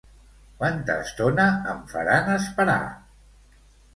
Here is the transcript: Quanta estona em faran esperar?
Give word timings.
Quanta 0.61 0.93
estona 1.01 1.43
em 1.75 1.83
faran 1.93 2.31
esperar? 2.37 2.81